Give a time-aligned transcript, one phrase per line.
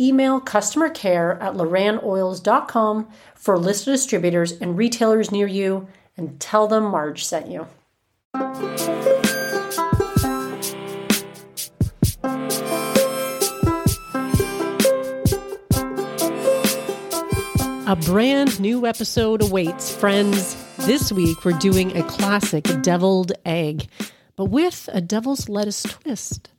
[0.00, 5.86] email customer care at lorannoils.com for a list of distributors and retailers near you
[6.16, 7.66] and tell them Marge sent you.
[17.86, 20.56] A brand new episode awaits, friends.
[20.78, 23.88] This week we're doing a classic deviled egg,
[24.36, 26.50] but with a devil's lettuce twist.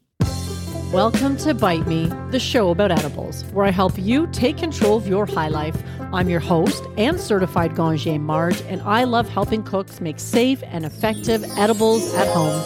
[0.96, 5.06] Welcome to Bite Me, the show about edibles, where I help you take control of
[5.06, 5.76] your high life.
[6.14, 10.86] I'm your host and certified Ganjier Marge, and I love helping cooks make safe and
[10.86, 12.64] effective edibles at home.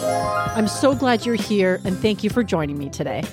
[0.56, 3.24] I'm so glad you're here, and thank you for joining me today.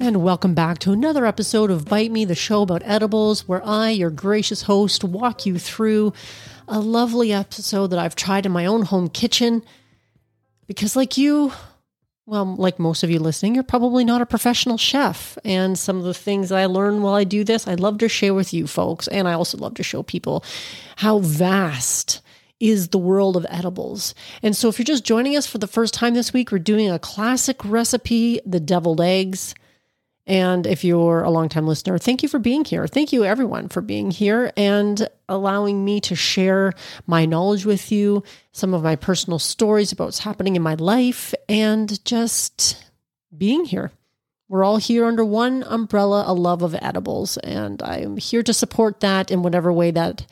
[0.00, 3.90] And welcome back to another episode of Bite Me, the show about edibles, where I,
[3.90, 6.12] your gracious host, walk you through
[6.66, 9.62] a lovely episode that I've tried in my own home kitchen.
[10.66, 11.52] Because, like you,
[12.32, 15.36] well, like most of you listening, you're probably not a professional chef.
[15.44, 18.08] And some of the things that I learn while I do this, I love to
[18.08, 19.06] share with you folks.
[19.06, 20.42] And I also love to show people
[20.96, 22.22] how vast
[22.58, 24.14] is the world of edibles.
[24.42, 26.90] And so if you're just joining us for the first time this week, we're doing
[26.90, 29.54] a classic recipe, the deviled eggs.
[30.26, 32.86] And if you're a longtime listener, thank you for being here.
[32.86, 36.72] Thank you, everyone, for being here and allowing me to share
[37.06, 41.34] my knowledge with you, some of my personal stories about what's happening in my life,
[41.48, 42.84] and just
[43.36, 43.90] being here.
[44.48, 47.36] We're all here under one umbrella, a love of edibles.
[47.38, 50.26] And I'm here to support that in whatever way that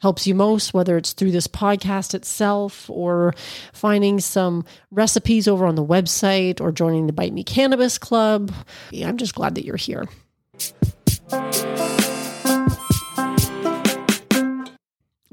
[0.00, 3.34] helps you most, whether it's through this podcast itself or
[3.72, 8.52] finding some recipes over on the website or joining the Bite Me Cannabis Club.
[8.90, 10.06] Yeah, I'm just glad that you're here.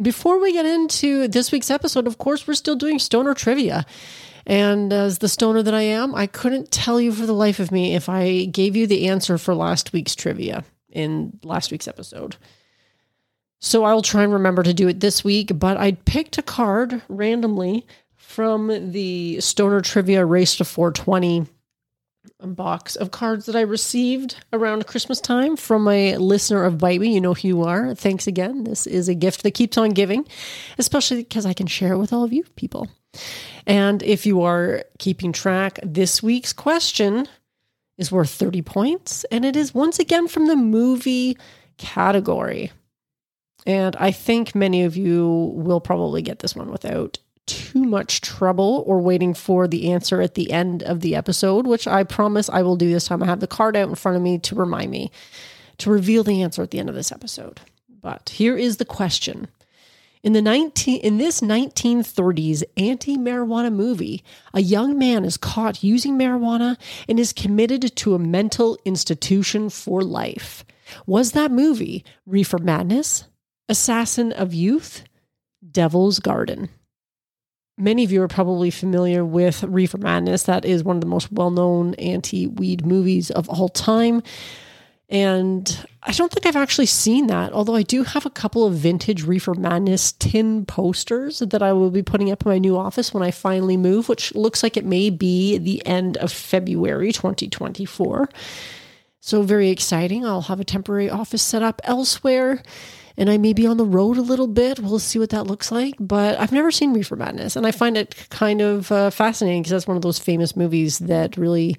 [0.02, 3.86] Before we get into this week's episode, of course, we're still doing stoner trivia.
[4.46, 7.72] And as the stoner that I am, I couldn't tell you for the life of
[7.72, 12.36] me if I gave you the answer for last week's trivia in last week's episode.
[13.60, 17.02] So I'll try and remember to do it this week, but I picked a card
[17.08, 17.86] randomly
[18.16, 21.48] from the Stoner Trivia Race to 420
[22.42, 27.14] box of cards that I received around Christmas time from a listener of Bite Me.
[27.14, 27.96] You know who you are.
[27.96, 28.66] Thanks again.
[28.66, 30.28] This is a gift that keeps on giving,
[30.78, 32.90] especially because I can share it with all of you people.
[33.66, 37.28] And if you are keeping track, this week's question
[37.98, 41.38] is worth 30 points, and it is once again from the movie
[41.78, 42.72] category.
[43.66, 48.84] And I think many of you will probably get this one without too much trouble
[48.88, 52.62] or waiting for the answer at the end of the episode, which I promise I
[52.62, 53.22] will do this time.
[53.22, 55.12] I have the card out in front of me to remind me
[55.80, 57.62] to reveal the answer at the end of this episode.
[58.02, 59.48] But here is the question.
[60.24, 64.24] In the 19 in this 1930s anti-marijuana movie,
[64.56, 66.78] a young man is caught using marijuana
[67.08, 70.66] and is committed to a mental institution for life.
[71.06, 73.26] Was that movie Reefer Madness,
[73.68, 75.03] Assassin of Youth,
[75.72, 76.70] Devil's Garden.
[77.78, 80.44] Many of you are probably familiar with Reefer Madness.
[80.44, 84.24] That is one of the most well known anti weed movies of all time.
[85.09, 88.74] And I don't think I've actually seen that, although I do have a couple of
[88.74, 93.14] vintage Reefer Madness tin posters that I will be putting up in my new office
[93.14, 98.30] when I finally move, which looks like it may be the end of February 2024.
[99.20, 100.26] So, very exciting.
[100.26, 102.64] I'll have a temporary office set up elsewhere
[103.18, 104.80] and I may be on the road a little bit.
[104.80, 105.96] We'll see what that looks like.
[106.00, 109.72] But I've never seen Reefer Madness, and I find it kind of uh, fascinating because
[109.72, 111.78] that's one of those famous movies that really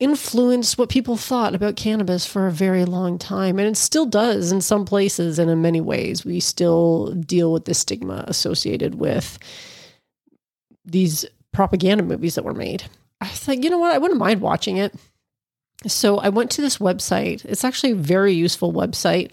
[0.00, 3.58] influenced what people thought about cannabis for a very long time.
[3.58, 6.24] And it still does in some places and in many ways.
[6.24, 9.38] We still deal with the stigma associated with
[10.84, 12.84] these propaganda movies that were made.
[13.20, 13.94] I thought, you know what?
[13.94, 14.94] I wouldn't mind watching it.
[15.86, 17.44] So I went to this website.
[17.44, 19.30] It's actually a very useful website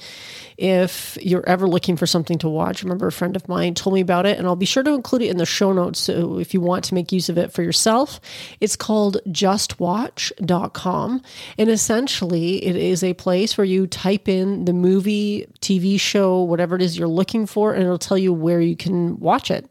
[0.57, 2.83] if you're ever looking for something to watch.
[2.83, 4.94] I remember a friend of mine told me about it, and I'll be sure to
[4.94, 6.00] include it in the show notes.
[6.00, 8.21] So if you want to make use of it for yourself,
[8.62, 11.21] it's called justwatch.com.
[11.57, 16.75] And essentially, it is a place where you type in the movie, TV show, whatever
[16.75, 19.68] it is you're looking for, and it'll tell you where you can watch it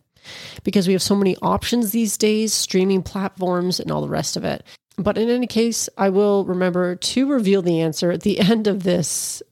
[0.64, 4.44] because we have so many options these days, streaming platforms, and all the rest of
[4.44, 4.64] it.
[4.96, 8.82] But in any case, I will remember to reveal the answer at the end of
[8.82, 9.42] this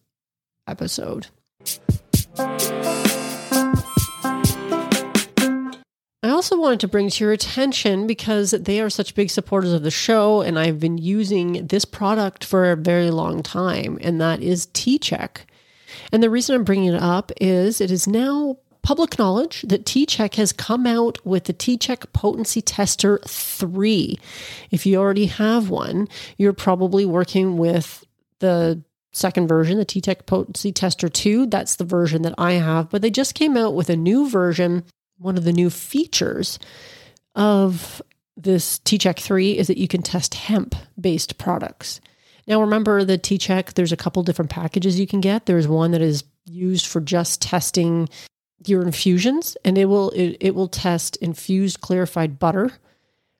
[0.66, 1.26] episode.
[6.24, 9.82] I also wanted to bring to your attention because they are such big supporters of
[9.82, 14.40] the show, and I've been using this product for a very long time, and that
[14.40, 15.38] is tCheck.
[16.12, 20.34] And the reason I'm bringing it up is it is now public knowledge that tCheck
[20.34, 24.18] has come out with the tCheck Potency Tester 3.
[24.70, 28.04] If you already have one, you're probably working with
[28.40, 28.82] the
[29.12, 31.46] second version, the tCheck Potency Tester 2.
[31.46, 34.84] That's the version that I have, but they just came out with a new version.
[35.18, 36.58] One of the new features
[37.36, 38.02] of
[38.36, 42.00] this tCheck 3 is that you can test hemp based products.
[42.46, 45.46] Now, remember the T Check, there's a couple different packages you can get.
[45.46, 48.08] There's one that is used for just testing
[48.68, 52.70] your infusions and it will it, it will test infused clarified butter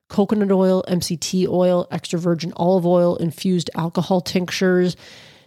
[0.09, 4.97] coconut oil mct oil extra virgin olive oil infused alcohol tinctures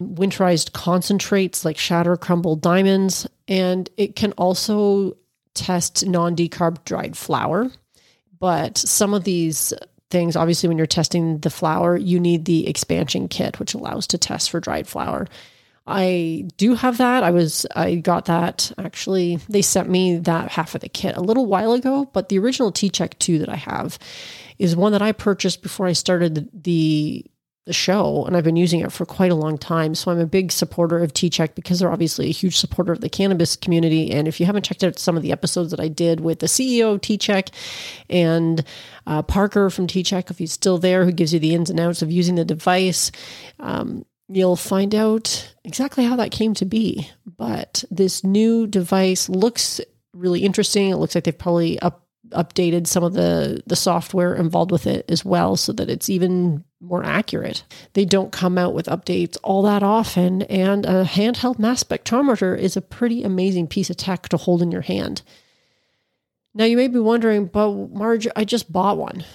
[0.02, 5.16] winterized concentrates like shatter crumble diamonds and it can also
[5.54, 7.72] test non-decarb dried flower.
[8.40, 9.74] But some of these
[10.12, 14.20] things obviously when you're testing the flower you need the expansion kit which allows to
[14.20, 15.28] test for dried flower
[15.88, 17.24] I do have that.
[17.24, 19.38] I was I got that actually.
[19.50, 22.72] They sent me that half of the kit a little while ago, but the original
[22.72, 24.00] tCheck 2 that I have
[24.58, 27.26] is one that I purchased before I started the
[27.66, 29.96] the show and I've been using it for quite a long time.
[29.96, 33.10] So I'm a big supporter of tCheck because they're obviously a huge supporter of the
[33.10, 34.12] cannabis community.
[34.12, 36.46] And if you haven't checked out some of the episodes that I did with the
[36.46, 37.50] CEO of tCheck
[38.08, 38.64] and
[39.08, 42.04] uh, Parker from tCheck, if he's still there, who gives you the ins and outs
[42.04, 43.12] of using the device,
[43.60, 47.10] um, You'll find out exactly how that came to be.
[47.26, 49.80] But this new device looks
[50.14, 50.90] really interesting.
[50.90, 55.06] It looks like they've probably up, updated some of the, the software involved with it
[55.10, 57.64] as well so that it's even more accurate.
[57.94, 62.78] They don't come out with updates all that often, and a handheld mass spectrometer is
[62.78, 65.22] a pretty amazing piece of tech to hold in your hand.
[66.54, 69.26] Now, you may be wondering, but Marge, I just bought one.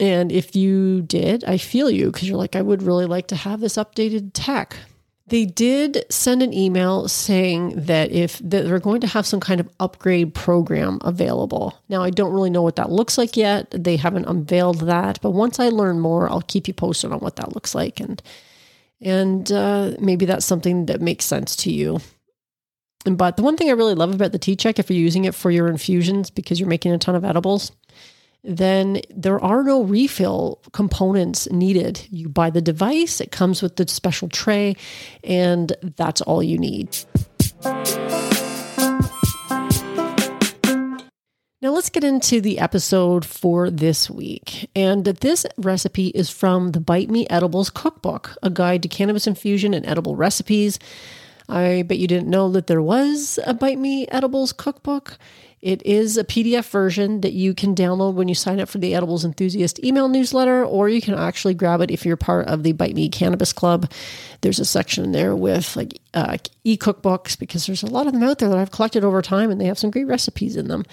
[0.00, 3.36] And if you did, I feel you because you're like, I would really like to
[3.36, 4.76] have this updated tech.
[5.26, 9.60] They did send an email saying that if that they're going to have some kind
[9.60, 11.78] of upgrade program available.
[11.90, 13.70] Now, I don't really know what that looks like yet.
[13.70, 17.36] They haven't unveiled that, but once I learn more, I'll keep you posted on what
[17.36, 18.22] that looks like, and
[19.02, 22.00] and uh, maybe that's something that makes sense to you.
[23.04, 25.50] But the one thing I really love about the tCheck, if you're using it for
[25.50, 27.72] your infusions because you're making a ton of edibles,
[28.48, 32.06] then there are no refill components needed.
[32.10, 34.74] You buy the device, it comes with the special tray,
[35.22, 36.96] and that's all you need.
[41.60, 44.70] Now, let's get into the episode for this week.
[44.74, 49.74] And this recipe is from the Bite Me Edibles Cookbook, a guide to cannabis infusion
[49.74, 50.78] and edible recipes.
[51.48, 55.18] I bet you didn't know that there was a Bite Me Edibles Cookbook.
[55.60, 58.94] It is a PDF version that you can download when you sign up for the
[58.94, 62.72] Edibles Enthusiast email newsletter, or you can actually grab it if you're part of the
[62.72, 63.90] Bite Me Cannabis Club.
[64.40, 68.22] There's a section there with like uh, e cookbooks because there's a lot of them
[68.22, 70.84] out there that I've collected over time and they have some great recipes in them.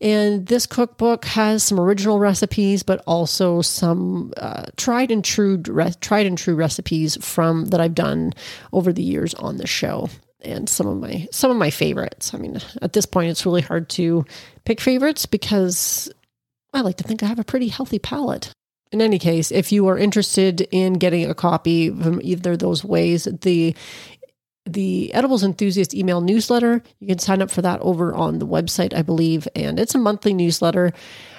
[0.00, 6.26] And this cookbook has some original recipes, but also some uh, tried and true tried
[6.26, 8.32] and true recipes from that I've done
[8.72, 10.08] over the years on the show
[10.46, 12.34] and some of my some of my favorites.
[12.34, 14.24] I mean, at this point, it's really hard to
[14.64, 16.10] pick favorites because
[16.72, 18.52] I like to think I have a pretty healthy palate.
[18.92, 23.24] In any case, if you are interested in getting a copy from either those ways,
[23.42, 23.74] the
[24.66, 26.82] the Edibles Enthusiast email newsletter.
[26.98, 29.98] You can sign up for that over on the website, I believe, and it's a
[29.98, 30.92] monthly newsletter.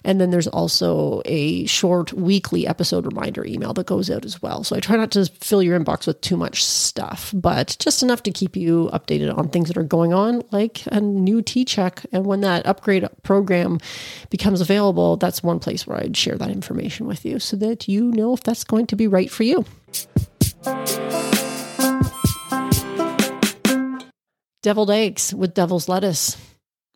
[0.03, 4.63] And then there's also a short weekly episode reminder email that goes out as well.
[4.63, 8.22] So I try not to fill your inbox with too much stuff, but just enough
[8.24, 12.05] to keep you updated on things that are going on, like a new tCheck.
[12.12, 13.79] And when that upgrade program
[14.29, 18.12] becomes available, that's one place where I'd share that information with you so that you
[18.12, 19.65] know if that's going to be right for you.
[24.65, 26.38] Deviled eggs with devil's lettuce.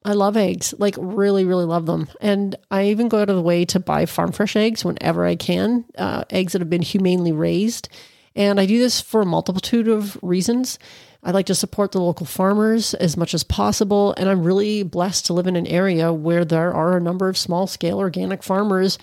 [0.04, 2.10] I love eggs, like really, really love them.
[2.20, 5.36] And I even go out of the way to buy farm fresh eggs whenever I
[5.36, 7.88] can, uh, eggs that have been humanely raised.
[8.36, 10.80] And I do this for a multitude of reasons.
[11.22, 14.16] I like to support the local farmers as much as possible.
[14.18, 17.38] And I'm really blessed to live in an area where there are a number of
[17.38, 18.98] small scale organic farmers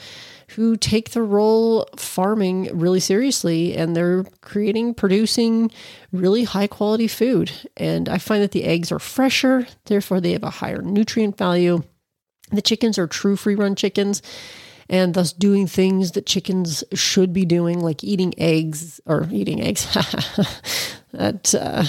[0.51, 5.71] who take the role farming really seriously and they're creating, producing
[6.13, 7.51] really high quality food.
[7.77, 11.83] And I find that the eggs are fresher, therefore, they have a higher nutrient value.
[12.53, 14.23] The chickens are true free run chickens
[14.89, 19.85] and thus doing things that chickens should be doing, like eating eggs or eating eggs.
[21.13, 21.85] that uh,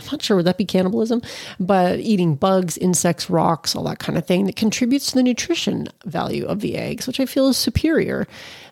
[0.00, 1.22] I'm not sure would that be cannibalism,
[1.58, 5.88] but eating bugs, insects, rocks, all that kind of thing that contributes to the nutrition
[6.04, 8.26] value of the eggs, which I feel is superior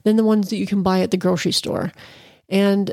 [0.04, 1.92] than the ones that you can buy at the grocery store.
[2.48, 2.92] And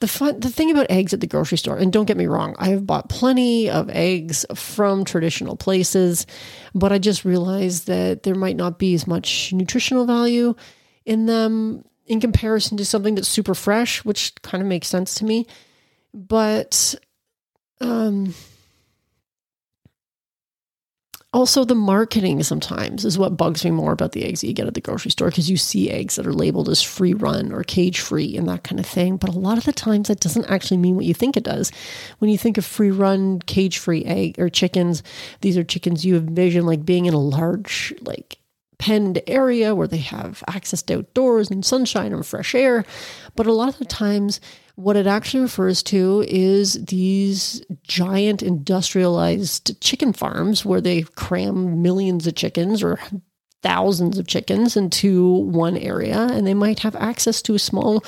[0.00, 2.54] the fun the thing about eggs at the grocery store and don't get me wrong
[2.58, 6.26] i have bought plenty of eggs from traditional places
[6.74, 10.54] but i just realized that there might not be as much nutritional value
[11.04, 15.24] in them in comparison to something that's super fresh which kind of makes sense to
[15.24, 15.46] me
[16.12, 16.94] but
[17.80, 18.34] um
[21.32, 24.66] also, the marketing sometimes is what bugs me more about the eggs that you get
[24.66, 27.62] at the grocery store because you see eggs that are labeled as free run or
[27.62, 29.16] cage free and that kind of thing.
[29.16, 31.70] But a lot of the times, that doesn't actually mean what you think it does.
[32.18, 35.04] When you think of free run, cage free egg or chickens,
[35.40, 38.38] these are chickens you envision like being in a large, like
[38.78, 42.84] penned area where they have access to outdoors and sunshine and fresh air.
[43.36, 44.40] But a lot of the times,
[44.80, 52.26] what it actually refers to is these giant industrialized chicken farms where they cram millions
[52.26, 52.98] of chickens or
[53.62, 58.02] thousands of chickens into one area and they might have access to a small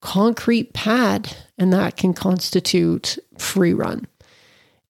[0.00, 4.06] concrete pad and that can constitute free run.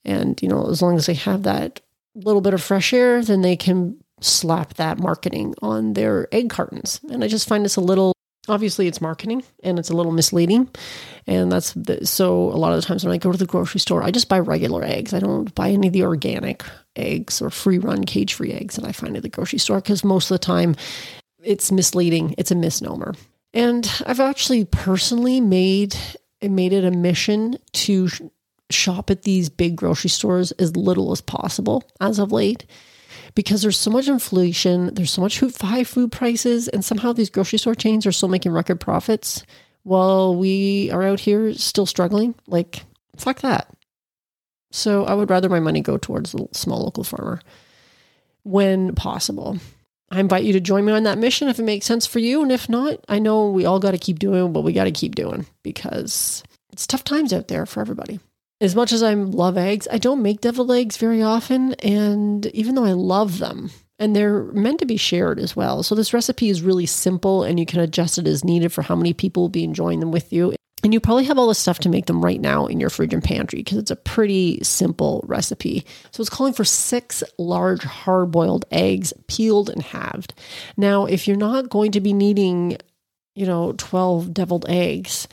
[0.05, 1.81] And you know, as long as they have that
[2.15, 7.01] little bit of fresh air, then they can slap that marketing on their egg cartons.
[7.11, 8.16] And I just find this a little
[8.49, 10.69] obviously it's marketing and it's a little misleading.
[11.27, 13.81] And that's the, so a lot of the times when i go to the grocery
[13.81, 15.13] store i just buy regular eggs.
[15.15, 18.85] I don't buy any of the organic eggs or free run cage free eggs that
[18.85, 20.77] i find at the grocery store because most of the time
[21.43, 22.35] it's misleading.
[22.39, 23.15] It's a misnomer.
[23.53, 25.97] And i've actually personally made
[26.43, 28.09] made it a mission to
[28.71, 32.67] shop at these big grocery stores as little as possible as of late
[33.35, 37.59] because there's so much inflation, there's so much high food prices, and somehow these grocery
[37.59, 39.45] store chains are still making record profits
[39.83, 42.35] while we are out here still struggling.
[42.47, 42.85] Like,
[43.17, 43.69] fuck that.
[44.73, 47.41] So I would rather my money go towards a small local farmer
[48.43, 49.59] when possible.
[50.11, 52.43] I invite you to join me on that mission if it makes sense for you.
[52.43, 54.93] And if not, I know we all got to keep doing what we got to
[54.93, 58.21] keep doing because it's tough times out there for everybody
[58.61, 61.75] as much as I love eggs, I don't make deviled eggs very often.
[61.75, 65.83] And even though I love them, and they're meant to be shared as well.
[65.83, 68.95] So this recipe is really simple and you can adjust it as needed for how
[68.95, 70.55] many people will be enjoying them with you.
[70.87, 73.13] And you probably have all the stuff to make them right now in your fridge
[73.13, 75.85] and pantry because it's a pretty simple recipe.
[76.13, 80.35] So it's calling for six large hard boiled eggs, peeled and halved.
[80.77, 82.77] Now, if you're not going to be needing,
[83.37, 85.29] you know, 12 deviled eggs,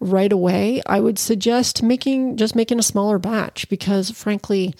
[0.00, 4.74] right away, I would suggest making just making a smaller batch because frankly,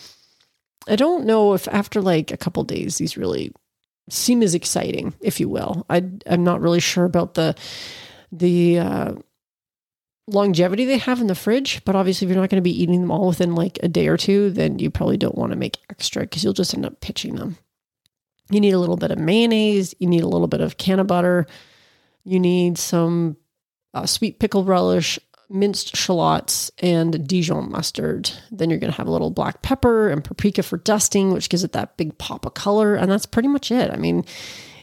[0.88, 3.52] I don't know if after like a couple days these really
[4.10, 5.86] seem as exciting, if you will.
[5.88, 7.54] I I'm not really sure about the
[8.32, 9.12] the uh,
[10.26, 13.02] longevity they have in the fridge, but obviously if you're not going to be eating
[13.02, 15.78] them all within like a day or two, then you probably don't want to make
[15.90, 17.58] extra because you'll just end up pitching them.
[18.50, 21.46] You need a little bit of mayonnaise, you need a little bit of cannabutter,
[22.24, 23.36] you need some
[23.94, 28.30] uh, sweet pickle relish, minced shallots, and Dijon mustard.
[28.50, 31.64] Then you're going to have a little black pepper and paprika for dusting, which gives
[31.64, 32.94] it that big pop of color.
[32.94, 33.90] And that's pretty much it.
[33.90, 34.24] I mean,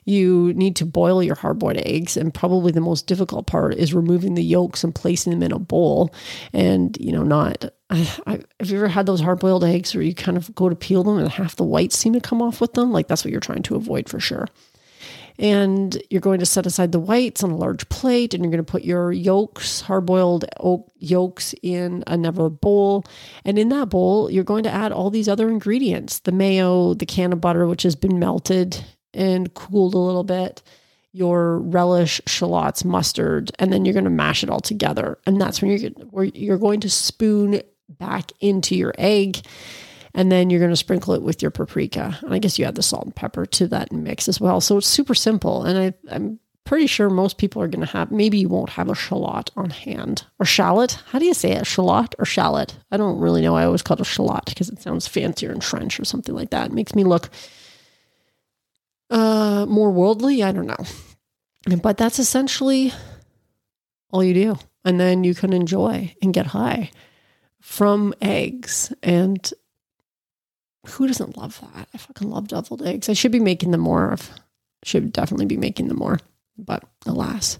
[0.05, 3.93] you need to boil your hard boiled eggs, and probably the most difficult part is
[3.93, 6.13] removing the yolks and placing them in a bowl.
[6.53, 7.65] And, you know, not.
[7.89, 10.75] I, have you ever had those hard boiled eggs where you kind of go to
[10.75, 12.91] peel them and half the whites seem to come off with them?
[12.91, 14.48] Like that's what you're trying to avoid for sure
[15.39, 18.63] and you're going to set aside the whites on a large plate and you're going
[18.63, 20.46] to put your yolks hard-boiled
[20.98, 23.05] yolks in another bowl.
[23.46, 27.05] And in that bowl you're going to add all these other ingredients the mayo the
[27.05, 30.62] cannabutter which has been melted and cooled a little bit
[31.12, 35.17] your relish shallots mustard and then you're going to mash it all together.
[35.25, 39.39] And that's when you're you're going to spoon back into your egg
[40.13, 42.17] and then you're going to sprinkle it with your paprika.
[42.21, 44.61] And I guess you add the salt and pepper to that mix as well.
[44.61, 45.63] So it's super simple.
[45.63, 48.89] And I, I'm pretty sure most people are going to have, maybe you won't have
[48.89, 50.99] a shallot on hand or shallot.
[51.07, 51.65] How do you say it?
[51.65, 52.77] Shallot or shallot?
[52.91, 53.55] I don't really know.
[53.55, 56.51] I always call it a shallot because it sounds fancier in French or something like
[56.51, 56.67] that.
[56.67, 57.29] It makes me look
[59.09, 60.43] uh, more worldly.
[60.43, 61.77] I don't know.
[61.81, 62.93] But that's essentially
[64.11, 64.59] all you do.
[64.85, 66.91] And then you can enjoy and get high
[67.61, 68.93] from eggs.
[69.03, 69.51] And
[70.86, 71.88] who doesn't love that?
[71.93, 73.09] I fucking love deviled eggs.
[73.09, 74.12] I should be making them more.
[74.12, 74.29] of.
[74.83, 76.19] should definitely be making them more,
[76.57, 77.57] but alas.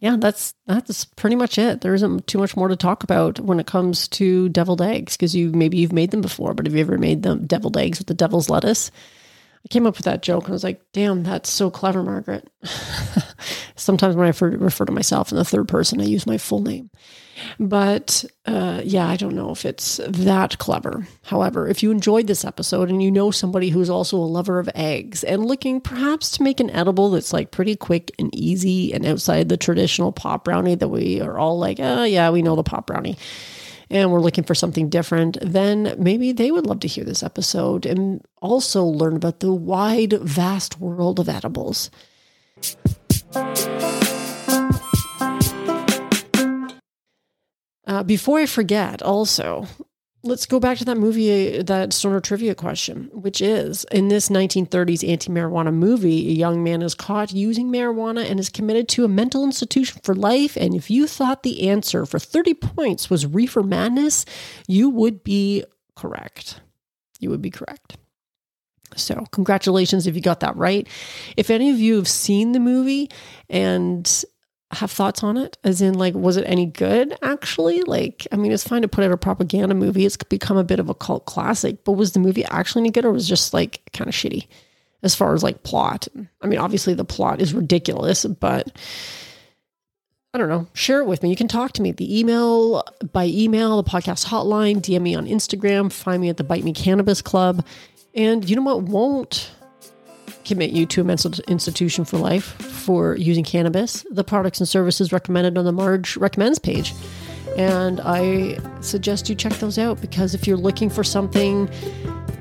[0.00, 1.80] Yeah, that's that's pretty much it.
[1.80, 5.34] There isn't too much more to talk about when it comes to deviled eggs because
[5.34, 8.06] you maybe you've made them before, but have you ever made them deviled eggs with
[8.06, 8.92] the devil's lettuce?
[9.64, 12.48] I came up with that joke and I was like, "Damn, that's so clever, Margaret."
[13.78, 16.60] Sometimes when I refer, refer to myself in the third person, I use my full
[16.60, 16.90] name.
[17.60, 21.06] But uh, yeah, I don't know if it's that clever.
[21.22, 24.68] However, if you enjoyed this episode and you know somebody who's also a lover of
[24.74, 29.06] eggs and looking perhaps to make an edible that's like pretty quick and easy and
[29.06, 32.64] outside the traditional pop brownie that we are all like, oh, yeah, we know the
[32.64, 33.16] pop brownie
[33.90, 37.86] and we're looking for something different, then maybe they would love to hear this episode
[37.86, 41.90] and also learn about the wide, vast world of edibles.
[47.88, 49.66] Uh, before I forget, also,
[50.22, 55.08] let's go back to that movie, that stoner trivia question, which is in this 1930s
[55.08, 59.08] anti marijuana movie, a young man is caught using marijuana and is committed to a
[59.08, 60.56] mental institution for life.
[60.56, 64.24] And if you thought the answer for 30 points was reefer madness,
[64.66, 65.64] you would be
[65.96, 66.60] correct.
[67.20, 67.96] You would be correct.
[68.96, 70.86] So, congratulations if you got that right.
[71.36, 73.10] If any of you have seen the movie
[73.48, 74.24] and
[74.72, 78.52] have thoughts on it as in like was it any good actually like i mean
[78.52, 81.24] it's fine to put out a propaganda movie it's become a bit of a cult
[81.24, 84.46] classic but was the movie actually any good or was just like kind of shitty
[85.02, 86.06] as far as like plot
[86.42, 88.76] i mean obviously the plot is ridiculous but
[90.34, 90.66] I don't know.
[90.74, 91.30] Share it with me.
[91.30, 91.90] You can talk to me.
[91.90, 96.44] The email by email, the podcast hotline, DM me on Instagram, find me at the
[96.44, 97.64] Bite Me Cannabis Club.
[98.14, 99.50] And you know what won't
[100.44, 105.12] commit you to a mental institution for life for using cannabis, the products and services
[105.12, 106.94] recommended on the Marge Recommends page.
[107.56, 111.68] And I suggest you check those out because if you're looking for something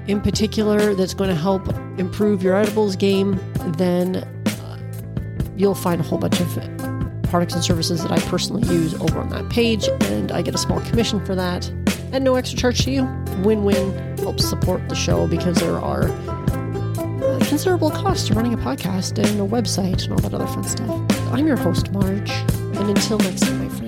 [0.07, 1.67] in particular that's going to help
[1.99, 3.39] improve your edibles game,
[3.77, 4.79] then uh,
[5.57, 6.53] you'll find a whole bunch of
[7.23, 9.89] products and services that I personally use over on that page.
[10.01, 11.69] And I get a small commission for that
[12.11, 13.03] at no extra charge to you.
[13.43, 18.57] Win win helps support the show because there are uh, considerable costs to running a
[18.57, 20.89] podcast and a website and all that other fun stuff.
[21.31, 23.87] I'm your host, Marge, and until next time, my friends.